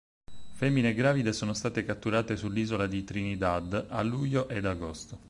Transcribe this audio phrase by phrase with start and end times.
[0.53, 5.19] Femmine gravide sono state catturate sull'isola di Trinidad a luglio ed agosto.